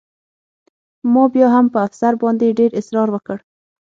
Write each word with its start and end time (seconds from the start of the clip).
ما 1.13 1.23
بیا 1.33 1.47
هم 1.55 1.65
په 1.73 1.79
افسر 1.87 2.13
باندې 2.23 2.55
ډېر 2.59 2.71
اسرار 2.79 3.07
وکړ 3.11 3.37